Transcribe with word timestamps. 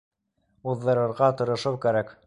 Уҙҙырырға 0.73 1.31
тырышыу 1.43 1.79
кәрәк! 1.87 2.17